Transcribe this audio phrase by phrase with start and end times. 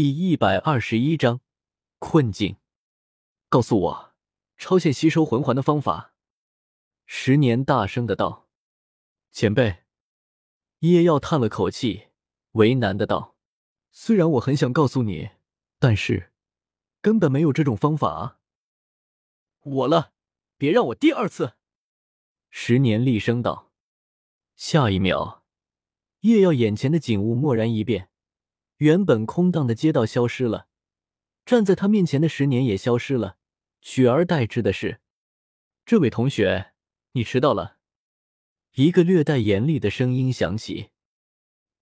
[0.00, 1.40] 第一百二十一章
[1.98, 2.58] 困境。
[3.48, 4.14] 告诉我
[4.56, 6.14] 超限吸收魂环的方法。
[7.04, 8.46] 十年大声的道
[9.32, 9.78] ：“前辈。”
[10.86, 12.10] 叶耀叹了口气，
[12.52, 13.34] 为难的道
[13.90, 15.30] ：“虽然我很想告诉你，
[15.80, 16.30] 但是
[17.00, 18.38] 根本没有这种方法啊。”
[19.66, 20.12] 我了，
[20.56, 21.54] 别让我第二次。
[22.50, 23.72] 十年厉声道。
[24.54, 25.42] 下一秒，
[26.20, 28.10] 叶耀眼前的景物蓦然一变。
[28.78, 30.68] 原本空荡的街道消失了，
[31.44, 33.36] 站在他面前的十年也消失了，
[33.80, 35.00] 取而代之的是，
[35.84, 36.72] 这位同学，
[37.12, 37.78] 你迟到了。
[38.74, 40.90] 一个略带严厉的声音响起。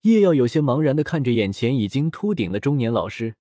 [0.02, 3.36] 叶耀有些茫然的看着眼前已经秃顶的中年老师，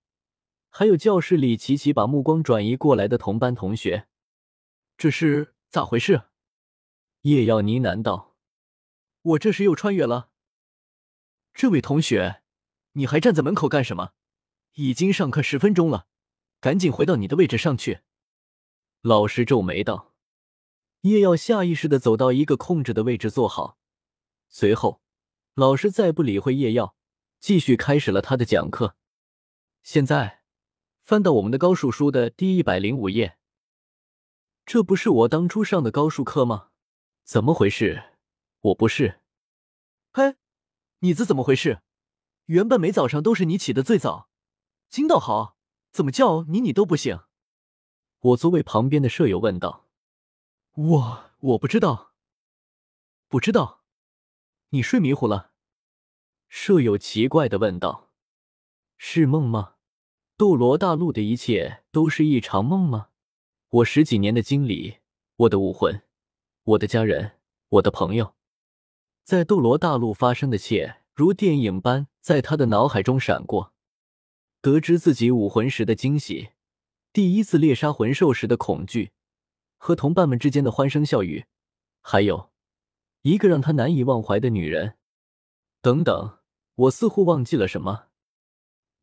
[0.69, 4.07] 还有教室里齐齐把目光转移过来的同班同学，
[4.97, 6.23] 这是咋回事？
[7.21, 8.35] 叶耀呢喃道
[9.21, 10.29] ：“我这是又穿越了。”
[11.53, 12.41] 这位同学。
[12.97, 14.11] 你还站在门口干什么？
[14.73, 16.07] 已经上课十分钟了，
[16.59, 17.99] 赶紧回到你的位置上去。
[19.01, 20.13] 老师皱眉道。
[21.01, 23.77] 叶耀下意识的走到一个空着的位置坐好，
[24.47, 25.01] 随后
[25.53, 26.95] 老师再不理会叶耀，
[27.39, 28.95] 继续开始了他的讲课。
[29.83, 30.41] 现在
[31.03, 33.37] 翻到我们的高数书的第一百零五页。
[34.65, 36.69] 这不是我当初上的高数课吗？
[37.23, 38.13] 怎么回事？
[38.61, 39.21] 我不是。
[40.11, 40.37] 嘿，
[40.99, 41.81] 你这怎么回事？
[42.45, 44.29] 原本每早上都是你起的最早，
[44.87, 45.57] 今倒好，
[45.91, 47.21] 怎么叫你你都不醒？
[48.19, 49.87] 我座位旁边的舍友问道。
[50.75, 52.13] 我我不知道，
[53.27, 53.81] 不知道，
[54.69, 55.53] 你睡迷糊了？
[56.47, 58.11] 舍友奇怪的问道。
[58.97, 59.75] 是梦吗？
[60.37, 63.09] 斗罗大陆的一切都是一场梦吗？
[63.69, 64.97] 我十几年的经历，
[65.37, 66.03] 我的武魂，
[66.63, 67.39] 我的家人，
[67.69, 68.35] 我的朋友，
[69.23, 71.01] 在斗罗大陆发生的切。
[71.15, 73.73] 如电影般在他的脑海中闪过，
[74.59, 76.49] 得知自己武魂时的惊喜，
[77.13, 79.13] 第一次猎杀魂兽时的恐惧，
[79.77, 81.45] 和同伴们之间的欢声笑语，
[82.01, 82.51] 还有
[83.21, 84.97] 一个让他难以忘怀的女人，
[85.81, 86.39] 等等，
[86.75, 88.07] 我似乎忘记了什么。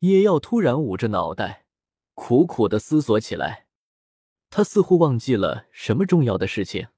[0.01, 1.65] 叶耀突然捂着脑袋，
[2.13, 3.65] 苦苦的思索起来。
[4.51, 6.89] 他似乎忘记了什么重要的事情，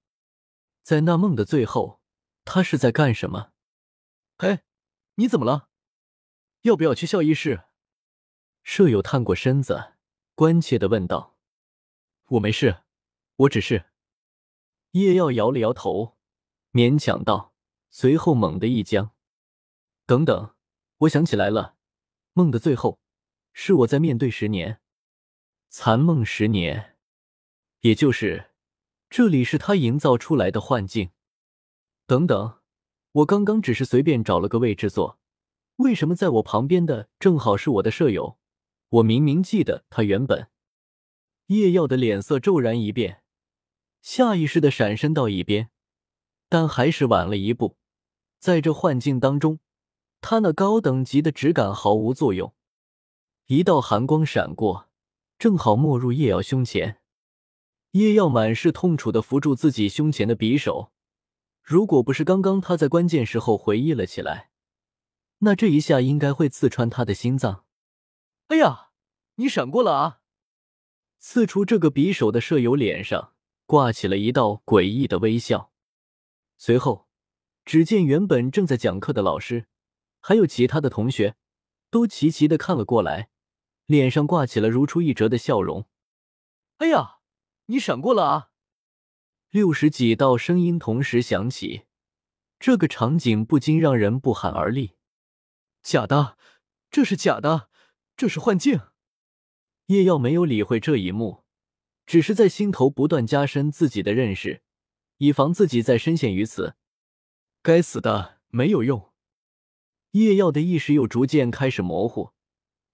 [0.83, 2.01] 在那梦的最后，
[2.43, 3.51] 他是在干什么？
[4.37, 4.64] 嘿。
[5.17, 5.69] 你怎么了？
[6.63, 7.63] 要不要去校医室？
[8.63, 9.93] 舍友探过身子，
[10.33, 11.37] 关切的问道。
[12.27, 12.83] 我没事，
[13.37, 13.85] 我只是……
[14.91, 16.17] 叶耀摇了摇头，
[16.73, 17.53] 勉强道，
[17.89, 19.11] 随后猛地一僵。
[20.05, 20.53] 等等，
[20.97, 21.77] 我想起来了，
[22.33, 22.99] 梦的最后，
[23.53, 24.81] 是我在面对十年，
[25.69, 26.97] 残梦十年，
[27.81, 28.51] 也就是
[29.09, 31.11] 这里是他营造出来的幻境。
[32.05, 32.59] 等等。
[33.15, 35.17] 我刚刚只是随便找了个位置坐，
[35.77, 38.37] 为什么在我旁边的正好是我的舍友？
[38.89, 40.49] 我明明记得他原本……
[41.45, 43.21] 叶耀的脸色骤然一变，
[44.01, 45.69] 下意识的闪身到一边，
[46.49, 47.77] 但还是晚了一步。
[48.37, 49.59] 在这幻境当中，
[50.19, 52.53] 他那高等级的质感毫无作用。
[53.45, 54.89] 一道寒光闪过，
[55.39, 56.99] 正好没入叶耀胸前。
[57.91, 60.91] 叶耀满是痛楚的扶住自己胸前的匕首。
[61.65, 64.51] 如果不是刚刚他在关键时候回忆了起来，
[65.39, 67.65] 那这一下应该会刺穿他的心脏。
[68.49, 68.91] 哎呀，
[69.37, 70.21] 你闪过了啊！
[71.17, 73.33] 刺出这个匕首的舍友脸上
[73.65, 75.71] 挂起了一道诡异的微笑。
[76.55, 77.07] 随后，
[77.65, 79.65] 只见原本正在讲课的老师，
[80.21, 81.35] 还有其他的同学，
[81.89, 83.29] 都齐齐的看了过来，
[83.87, 85.87] 脸上挂起了如出一辙的笑容。
[86.77, 87.17] 哎呀，
[87.65, 88.51] 你闪过了啊！
[89.55, 91.83] 六十几道声音同时响起，
[92.59, 94.97] 这个场景不禁让人不寒而栗。
[95.81, 96.37] 假的，
[96.91, 97.69] 这是假的，
[98.17, 98.81] 这是幻境。
[99.85, 101.45] 叶耀没有理会这一幕，
[102.05, 104.61] 只是在心头不断加深自己的认识，
[105.19, 106.75] 以防自己再深陷于此。
[107.61, 109.13] 该死的，没有用。
[110.11, 112.33] 叶耀的意识又逐渐开始模糊，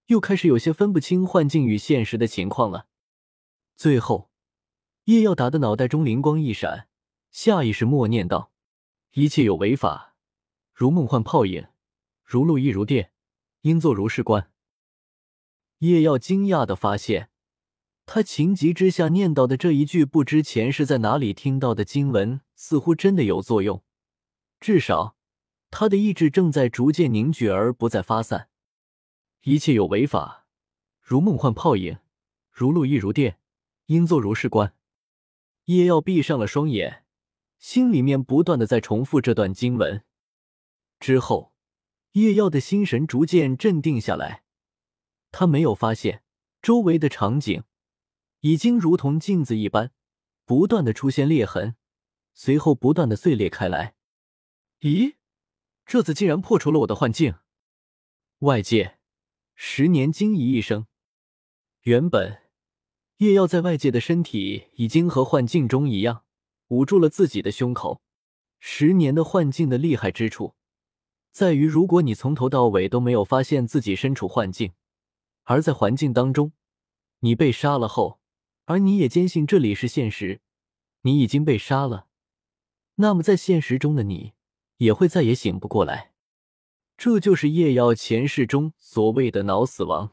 [0.06, 2.86] 又开始有些分不清幻境与现实的情况了。
[3.74, 4.30] 最后。
[5.06, 6.86] 叶耀达的脑袋中灵光一闪，
[7.32, 8.52] 下意识默念道
[9.14, 10.14] ：“一切有为法，
[10.72, 11.66] 如梦幻泡影，
[12.22, 13.10] 如露亦如电，
[13.62, 14.52] 应作如是观。”
[15.78, 17.30] 叶耀惊讶的发现，
[18.06, 23.82] 他情急之下念叨的这一句不知前世在哪里听到的经文，似乎真的有作用。
[24.60, 25.16] 至少，
[25.72, 28.50] 他的意志正在逐渐凝聚而不再发散。
[29.42, 30.46] 一切有为法，
[31.00, 31.98] 如梦幻泡影，
[32.52, 33.40] 如露亦如电，
[33.86, 34.76] 应作如是观。
[35.66, 37.04] 叶耀闭上了双眼，
[37.58, 40.04] 心里面不断的在重复这段经文。
[40.98, 41.54] 之后，
[42.12, 44.42] 叶耀的心神逐渐镇定下来，
[45.30, 46.24] 他没有发现
[46.60, 47.64] 周围的场景
[48.40, 49.92] 已经如同镜子一般，
[50.44, 51.76] 不断的出现裂痕，
[52.34, 53.94] 随后不断的碎裂开来。
[54.80, 55.14] 咦，
[55.86, 57.36] 这次竟然破除了我的幻境！
[58.40, 58.98] 外界
[59.54, 60.86] 十年惊疑一声。
[61.82, 62.41] 原本
[63.22, 66.24] 叶耀在外界的身体已经和幻境中一样，
[66.70, 68.02] 捂住了自己的胸口。
[68.58, 70.56] 十年的幻境的厉害之处，
[71.30, 74.72] 在于如果你从头到尾都没有发现自己身处幻境，
[75.44, 76.50] 而在环境当中，
[77.20, 78.18] 你被杀了后，
[78.64, 80.40] 而你也坚信这里是现实，
[81.02, 82.08] 你已经被杀了，
[82.96, 84.32] 那么在现实中的你
[84.78, 86.12] 也会再也醒不过来。
[86.96, 90.10] 这就是夜妖前世中所谓的脑死亡。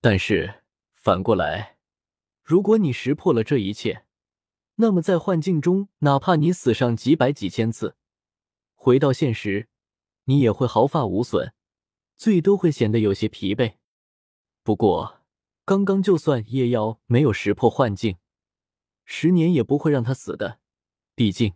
[0.00, 1.71] 但是反过来，
[2.42, 4.04] 如果你识破了这一切，
[4.76, 7.96] 那么在幻境中，哪怕你死上几百几千次，
[8.74, 9.68] 回到现实，
[10.24, 11.52] 你也会毫发无损，
[12.16, 13.74] 最多会显得有些疲惫。
[14.64, 15.20] 不过，
[15.64, 18.16] 刚刚就算夜妖没有识破幻境，
[19.04, 20.58] 十年也不会让他死的。
[21.14, 21.54] 毕竟，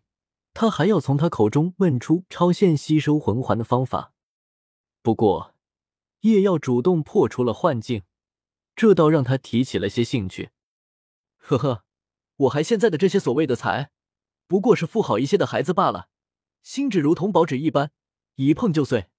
[0.55, 4.12] 他还要从他口中问出超限吸收魂环的方法。
[5.03, 5.55] 不过，
[6.21, 8.03] 夜耀主动破除了幻境，
[8.75, 10.50] 这倒让他提起了些兴趣。
[11.48, 11.84] 呵呵，
[12.37, 13.93] 我还现在的这些所谓的才，
[14.48, 16.08] 不过是富好一些的孩子罢了，
[16.64, 17.93] 心智如同薄纸一般，
[18.34, 19.10] 一碰就碎。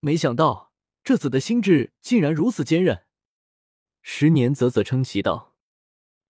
[0.00, 0.72] 没想到
[1.04, 3.04] 这子的心智竟然如此坚韧。
[4.02, 5.54] 十年啧啧称奇道：“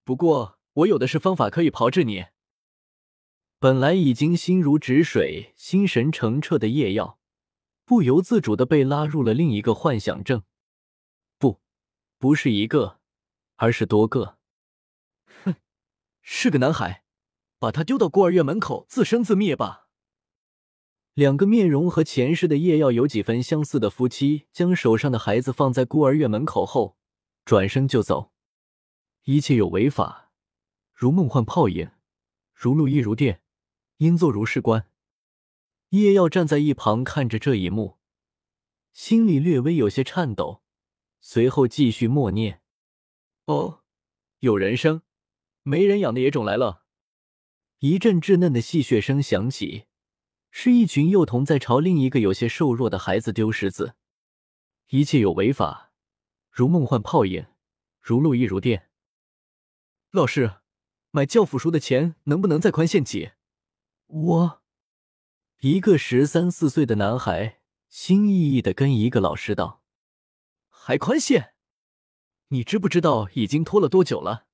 [0.04, 2.26] 不过我有的是方法可以炮制你。”
[3.58, 7.18] 本来已经心如止水、心神澄澈的夜耀。
[7.86, 10.42] 不由自主的被拉入了另一个幻想症，
[11.38, 11.62] 不，
[12.18, 13.00] 不是一个，
[13.56, 14.37] 而是多个。
[16.30, 17.04] 是个男孩，
[17.58, 19.88] 把他丢到孤儿院门口自生自灭吧。
[21.14, 26.98] 两个面容和前世的叶耀有几分相似的夫妻，将手上的孩子放在孤儿院门口后，
[27.46, 28.30] 转身就走。
[29.24, 30.30] 一切有为法，
[30.92, 31.90] 如梦幻泡影，
[32.52, 33.40] 如露亦如电，
[33.96, 34.90] 应作如是观。
[35.88, 37.96] 叶耀站在一旁看着这一幕，
[38.92, 40.62] 心里略微有些颤抖，
[41.22, 42.60] 随后继续默念
[43.46, 43.82] ：“哦，
[44.40, 45.00] 有人生，
[45.68, 46.84] 没人养的野种来了。”
[47.80, 49.84] 一阵稚嫩的戏谑声响起，
[50.50, 53.94] 是一群幼童在朝另一个有些瘦弱的孩子丢石子。
[54.88, 55.92] 一切有违法，
[56.50, 57.46] 如梦幻泡影，
[58.00, 58.88] 如露亦如电。
[60.10, 60.54] 老师，
[61.10, 63.32] 买教辅书的钱能不能再宽限几？
[64.06, 64.62] 我。
[65.60, 69.82] 一个十三四岁的男孩心翼翼的跟一个老师道
[70.68, 71.52] ：“还宽限？
[72.48, 74.47] 你知不知道已经拖了多久了？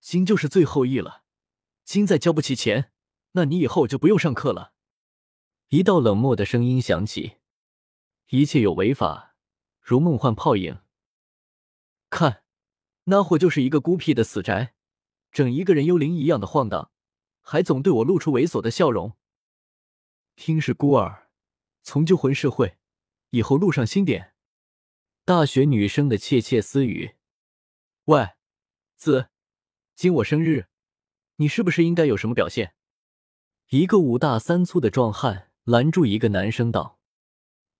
[0.00, 1.24] 今就是最后一了，
[1.84, 2.92] 今再交不起钱，
[3.32, 4.72] 那你以后就不用上课了。”
[5.68, 7.36] 一道冷漠的声音响起
[8.30, 9.36] ：“一切有为法，
[9.80, 10.80] 如梦幻泡影。
[12.08, 12.42] 看，
[13.04, 14.74] 那货就是一个孤僻的死宅，
[15.30, 16.90] 整一个人幽灵一样的晃荡，
[17.42, 19.16] 还总对我露出猥琐的笑容。”
[20.36, 21.28] 听是孤儿，
[21.82, 22.78] 从旧混社会，
[23.30, 24.34] 以后路上心点。
[25.24, 27.16] 大学女生的窃窃私语。
[28.04, 28.30] 喂，
[28.96, 29.28] 子，
[29.98, 30.68] 今我生日，
[31.38, 32.72] 你是不是应该有什么表现？
[33.70, 37.00] 一个五大三粗的壮汉拦住一个男生道：“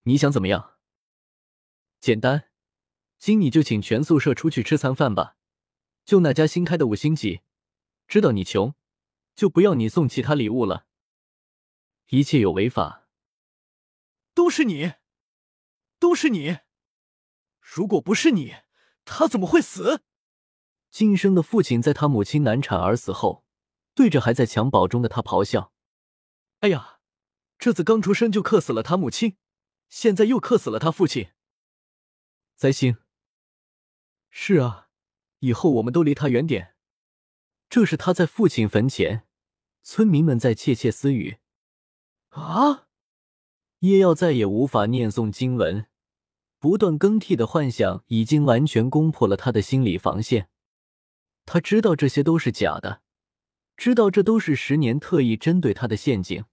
[0.03, 0.79] 你想怎么样？
[2.01, 2.51] 简单，
[3.21, 5.37] 今你就请全宿舍出去吃餐饭吧，
[6.05, 7.43] 就那家新开的五星级。
[8.09, 8.75] 知道你穷，
[9.37, 10.89] 就不要你送其他礼物了。”
[12.11, 13.07] 一切有违法，
[14.35, 14.95] 都是你，
[16.01, 16.59] 都是你！
[17.61, 18.57] 如果不是你，
[19.05, 20.03] 他怎么会死？
[20.91, 23.45] 晋生的父亲在他母亲难产而死后，
[23.95, 25.73] 对着还在襁褓中的他咆哮
[26.61, 27.01] ：“哎呀，
[27.59, 29.37] 这次刚出生就克死了他母亲，
[29.89, 31.29] 现在又克死了他父亲，
[32.57, 32.97] 灾星！
[34.31, 34.89] 是啊，
[35.41, 36.75] 以后我们都离他远点。”
[37.71, 39.27] 这是他在父亲坟前，
[39.83, 41.39] 村民们在窃窃私语。
[42.31, 42.89] 啊！
[43.81, 45.87] 叶耀再也无法念诵经文，
[46.59, 50.49] 不断更替的幻想已经完全攻破了他的心理防线。
[51.51, 53.01] 他知道这些都是假的，
[53.75, 56.45] 知道这都是十年特意针对他的陷阱，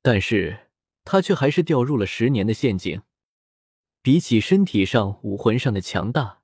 [0.00, 0.70] 但是
[1.04, 3.02] 他却还是掉入了十年的陷阱。
[4.00, 6.40] 比起身体上、武魂上的强大，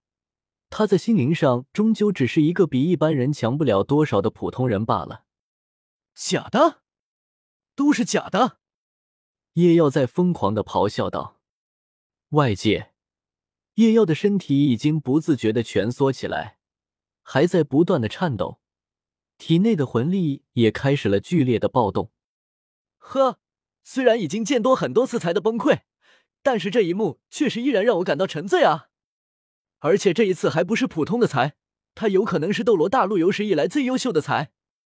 [0.69, 5.25] 他在心灵上终究只是一个比一般人强不了多少的普通人罢了。
[6.15, 6.83] 假的。
[7.75, 8.59] 都是假的！
[9.55, 11.41] 叶耀在疯狂的咆哮道。
[12.33, 12.93] 外界，
[13.77, 16.59] 叶耀的身体已经不自觉的蜷缩起来，
[17.23, 18.61] 还在不断的颤抖，
[19.39, 22.13] 体内的魂力也开始了剧烈的暴动。
[22.99, 23.39] 呵，
[23.83, 25.83] 虽然已经见多很多次才的崩溃，
[26.43, 28.89] 但是这一幕确实依然让我感到沉醉啊！
[29.81, 31.57] 而且这一次还不是普通的才，
[31.95, 34.53] 他有可能是斗罗大陆有史以来最优秀的才。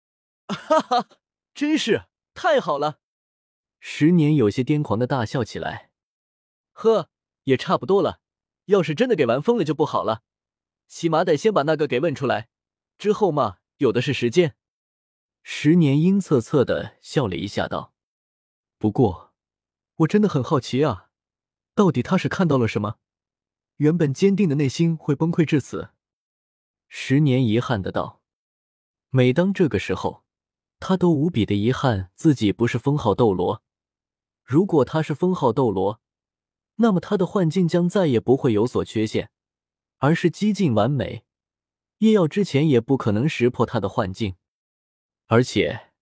[0.47, 1.09] 哈哈，
[1.55, 2.05] 真是
[2.35, 3.01] 太好了！
[3.81, 5.91] 十年有些癫狂的大笑起来。
[6.73, 7.11] 呵，
[7.45, 8.21] 也差不多了。
[8.67, 10.23] 要是真的给玩疯了就不好了，
[10.87, 12.49] 起码得先把那个给问出来，
[12.99, 14.57] 之后嘛，有的是时间。
[15.43, 17.95] 十年阴恻恻的笑了一下，道
[18.79, 19.33] ：“不过，
[19.97, 21.11] 我真的很好奇啊，
[21.75, 22.97] 到底他是看到了什么？
[23.77, 25.91] 原本坚定的内心会崩溃至此。”
[26.89, 28.23] 十年遗憾的道
[29.11, 30.25] ：“每当这个时候，
[30.81, 33.63] 他都无比的遗憾自己不是封号斗罗。
[34.45, 36.01] 如果他是封号斗罗。”
[36.79, 39.31] 那么他的幻境将再也不会有所缺陷，
[39.99, 41.25] 而是几近完美。
[41.99, 44.37] 叶耀之前也不可能识破他的幻境，
[45.27, 45.93] 而且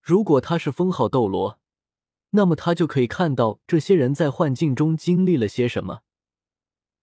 [0.00, 1.58] 如果他是封号斗罗，
[2.30, 6.00] 那么他就可以看到这些人在幻境中经历了些什么。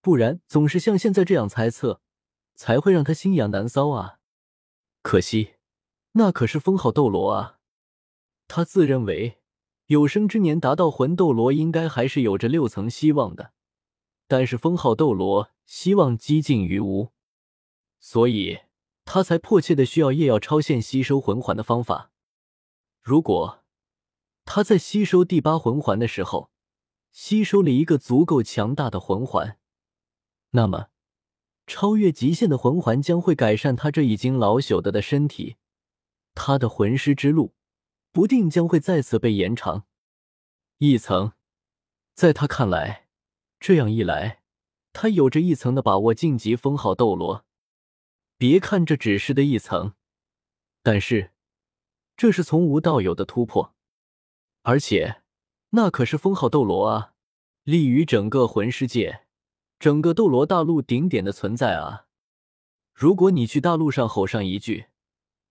[0.02, 2.02] 不然，总是像现在这样猜测，
[2.56, 4.20] 才会让他心痒难搔啊！
[5.02, 5.54] 可惜，
[6.14, 7.60] 那可是封号斗罗啊！
[8.48, 9.38] 他自认为。
[9.88, 13.52] 有生之年达到魂斗罗，应该还是有着六层希望的，
[14.32, 17.12] 但是封号斗罗希望几近于无，
[18.00, 18.60] 所以
[19.04, 22.14] 他才迫切的需要夜耀超限吸收魂环的方法。
[23.02, 23.66] 如果
[24.46, 26.50] 他在吸收第八魂环的时候
[27.12, 29.60] 吸收了一个足够强大的魂环，
[30.52, 30.88] 那么
[31.68, 35.58] 超越极限的魂环将会改善他这已经老朽的的身体，
[36.34, 37.54] 他的魂师之路。
[38.14, 39.86] 不定将会再次被延长
[40.78, 41.34] 一层，
[42.14, 43.10] 在他看来，
[43.62, 44.42] 这样一来，
[44.92, 47.46] 他有着一层的把握晋级封号斗罗。
[48.38, 49.94] 别看这只是的一层，
[50.84, 51.32] 但是
[52.18, 53.74] 这是从无到有的突破，
[54.64, 55.22] 而且
[55.70, 57.14] 那可是封号斗罗啊，
[57.64, 59.28] 立于整个魂师界、
[59.80, 62.08] 整个斗罗大陆顶点的存在啊！
[62.94, 64.88] 如果你去大陆上吼上一句。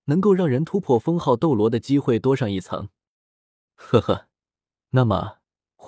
[0.07, 2.89] 能够让人突破封号斗罗的机会多上一层，
[3.77, 4.27] 呵呵，
[4.89, 5.39] 那么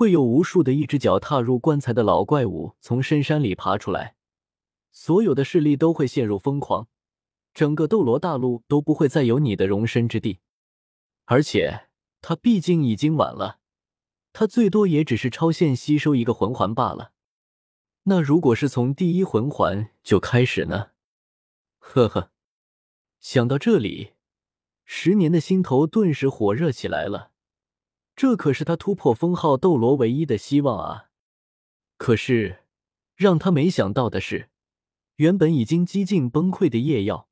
[0.03, 4.17] 会有无数的一只脚踏入棺材的老怪物从深山里爬出来，
[4.91, 6.89] 所有的势力都会陷入疯狂，
[7.55, 10.41] 整个斗罗大陆都不会再有你的容身之地。
[11.27, 11.87] 而且
[12.21, 13.61] 他毕竟已经晚了，
[14.33, 17.13] 他最多也只是超限吸收一个魂环罢了。
[18.03, 20.89] 那如果是从第一魂环就开始呢？
[21.79, 22.33] 呵呵。
[23.21, 24.15] 想到这里，
[24.85, 27.31] 十年的心头顿时火热起来了。
[28.15, 31.11] 这可是他突破封号斗罗唯一的希望啊！
[31.97, 32.65] 可是，
[33.15, 34.51] 让他没想到的是，
[35.17, 37.29] 原本已经几近崩溃的夜耀，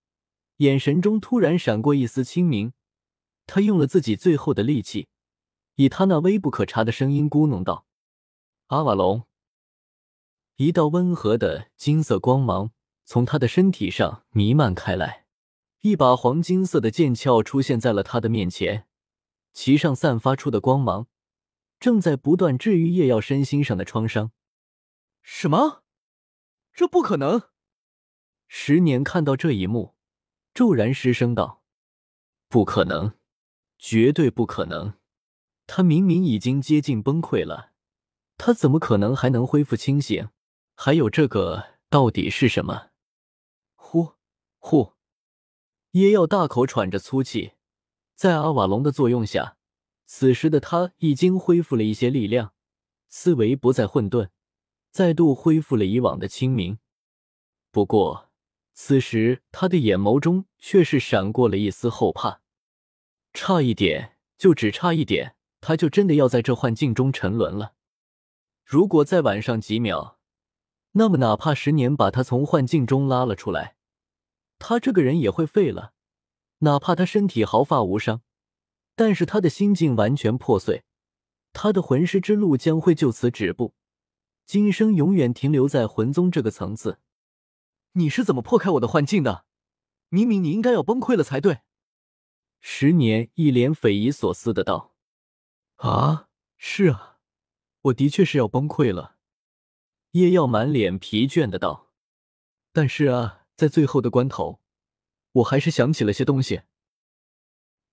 [0.58, 2.72] 眼神中突然闪过一丝清明。
[3.46, 5.08] 他用了自己最后的力气，
[5.74, 7.84] 以他那微不可察的声音咕哝道
[8.68, 9.24] ：“阿瓦隆！”
[10.56, 12.70] 一道温和的金色光芒
[13.04, 15.26] 从他的身体上弥漫开来。
[15.80, 18.86] 一把黄金色的剑鞘出现在了他的面前，
[19.52, 21.08] 其上散发出的光芒
[21.78, 24.32] 正在不断治愈叶耀身心上的创伤。
[25.22, 25.82] 什么？
[26.72, 27.50] 这不可能！
[28.48, 29.94] 十年看到这一幕，
[30.54, 31.62] 骤然失声道
[32.48, 33.14] ：“不可能，
[33.78, 34.94] 绝对不可能！
[35.66, 37.72] 他明明已经接近崩溃了，
[38.36, 40.30] 他怎么可能还能恢复清醒？
[40.74, 42.90] 还有这个到底是什么？”
[43.76, 44.14] 呼
[44.58, 44.94] 呼。
[45.92, 47.52] 耶耀大口喘着粗气，
[48.20, 49.56] 在阿瓦隆的作用下，
[50.04, 52.52] 此时的他已经恢复了一些力量，
[53.08, 54.28] 思维不再混沌，
[54.90, 56.78] 再度恢复了以往的清明。
[57.70, 58.28] 不过，
[58.74, 62.42] 此时他的眼眸中却是闪过了一丝后怕，
[63.32, 67.72] 差一点，就只差一点，他就真的要在这幻境中沉沦了。
[68.66, 70.18] 如果再晚上几秒，
[70.92, 73.76] 那么哪怕十年把他从幻境中拉了出来。
[74.58, 75.94] 他这个人也会废了，
[76.60, 78.22] 哪怕他身体毫发无伤，
[78.94, 80.84] 但是他的心境完全破碎，
[81.52, 83.74] 他的魂师之路将会就此止步，
[84.46, 86.98] 今生永远停留在魂宗这个层次。
[87.92, 89.44] 你是怎么破开我的幻境的？
[90.08, 91.60] 明明你应该要崩溃了才对。
[92.60, 94.94] 十年一脸匪夷所思的道
[95.76, 97.18] ：“啊，是啊，
[97.82, 99.16] 我的确是要崩溃了。”
[100.12, 101.90] 叶耀满脸疲倦的道
[102.72, 104.59] ：“但是啊。”在最后的关头，
[105.32, 106.62] 我还是想起了些东西。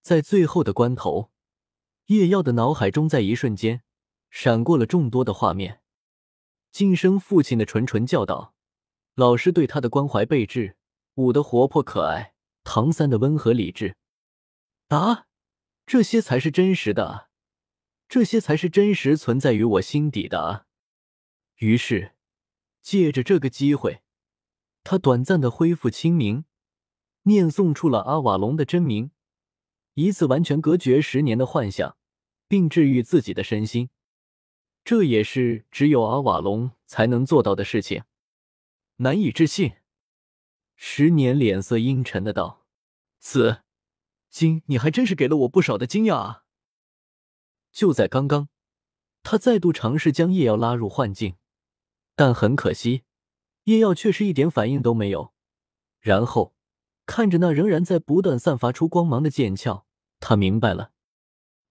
[0.01, 1.31] 在最后的关头，
[2.05, 3.83] 叶耀的脑海中在一瞬间
[4.29, 5.81] 闪过了众多的画面：
[6.71, 8.53] 晋升父亲的纯纯教导，
[9.15, 10.77] 老师对他的关怀备至，
[11.15, 13.95] 五的活泼可爱，唐三的温和理智。
[14.87, 15.27] 啊，
[15.85, 17.27] 这些才是真实的啊！
[18.07, 20.65] 这些才是真实存在于我心底的啊！
[21.57, 22.13] 于是，
[22.81, 24.01] 借着这个机会。
[24.85, 26.45] 他短暂的恢复清明，
[27.27, 29.11] 念诵出了阿瓦隆的真名，
[29.95, 31.97] 以此完全隔绝十年的幻想，
[32.47, 33.89] 并治愈自己的身心。
[34.85, 38.03] 这也是只有阿瓦隆才能做到的事情。
[38.97, 39.73] 难以置信，
[40.77, 42.65] 十年脸色阴沉的道
[43.19, 43.63] ：“子
[44.29, 46.45] 今你还真是给了我不少的惊讶啊！”
[47.73, 48.47] 就在刚刚，
[49.21, 51.35] 他再度尝试将叶耀拉入幻境，
[52.15, 53.03] 但很可惜，
[53.65, 55.33] 叶耀却是一点反应都没有。
[55.99, 56.55] 然后
[57.07, 59.85] 看着那仍然在不断散发出光芒的剑鞘，
[60.19, 60.91] 他明白了：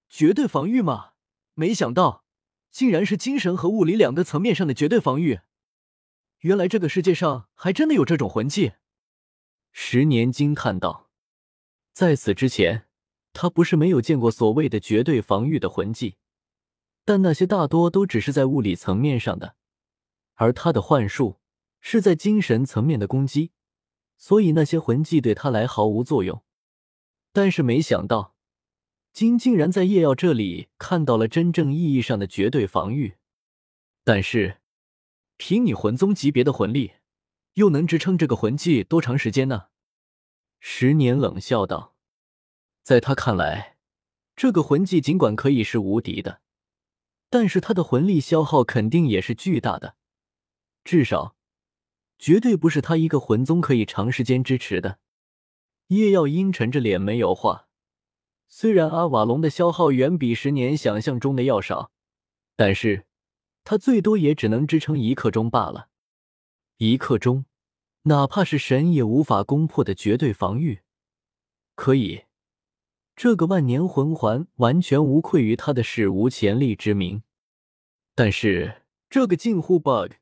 [0.08, 1.12] 绝对防御嘛！
[1.54, 2.24] 没想到，
[2.72, 5.40] 竟然是精神和物理两个层面上的绝对防御。
[6.40, 8.72] 原来这个世界上还真的有这种魂技。
[9.72, 11.10] 十年惊叹道
[11.92, 12.86] ：“在此之前，
[13.32, 16.16] 他不是没有见过所谓的绝对防御的魂技，
[17.04, 19.56] 但那些大多都只是在物理层面上的，
[20.34, 21.40] 而他的幻术
[21.80, 23.52] 是在精神层面的攻击，
[24.16, 26.42] 所以那些魂技对他来毫无作用。
[27.32, 28.34] 但是没想到，
[29.12, 33.16] 今竟然在叶耀这里看到了真正意义上的绝对防御。
[34.04, 34.58] 但是。”
[35.38, 36.92] 凭你魂宗级别的魂力，
[37.56, 39.66] 又能支撑这个魂技多长时间呢？
[40.60, 41.94] 十年冷笑道
[42.82, 43.76] ：“在他看来，
[44.34, 46.40] 这个魂技尽管可以是无敌的，
[47.28, 49.96] 但是他的魂力消耗肯定也是巨大的，
[50.82, 51.36] 至少
[52.18, 54.98] 绝对不是他一个魂宗可以长时间支持的。”
[55.88, 57.68] 叶耀阴沉着脸没有话。
[58.48, 61.90] 虽然阿瓦隆的消耗远比十年想象中的要少，
[62.54, 63.06] 但是。
[63.68, 65.88] 他最多也只能支撑一刻钟罢了，
[66.76, 67.46] 一刻钟，
[68.02, 70.82] 哪怕是神也无法攻破的绝对防御。
[71.74, 72.26] 可以，
[73.16, 77.24] 这个万年魂环完全无愧于他的史无前例之名。
[78.14, 80.12] 但是，这个近乎 bug，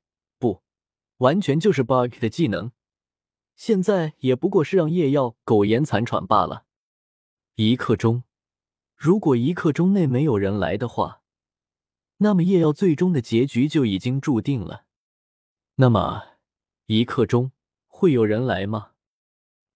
[1.18, 2.72] 完全就是 bug 的技能，
[3.56, 6.66] 现在也不过是让叶耀苟延残喘罢了。
[7.54, 8.24] 一刻钟，
[8.96, 11.20] 如果一刻钟内没有人来的话。
[12.18, 14.84] 那么叶耀最终的结局就已经注定了。
[15.74, 16.38] 那么
[16.86, 17.50] 一刻钟
[17.88, 18.92] 会有人来吗？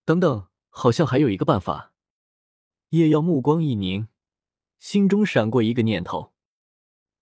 [0.04, 1.92] 等等，好像还有一个办法。
[2.90, 4.06] 叶耀目光一凝，
[4.78, 6.32] 心中闪过一个念头：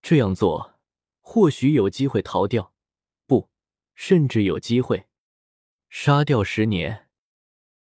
[0.03, 0.75] 这样做
[1.21, 2.75] 或许有机会逃掉，
[3.97, 5.07] 甚至有机会
[5.89, 7.06] 杀掉十年。